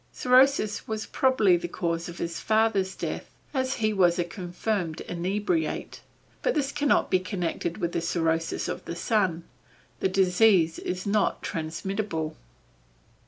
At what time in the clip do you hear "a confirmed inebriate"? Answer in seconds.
4.17-6.01